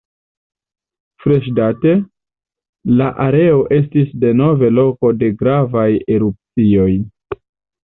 [1.25, 1.91] Freŝdate,
[3.01, 5.87] la areo estis denove loko de gravaj
[6.19, 6.91] erupcioj.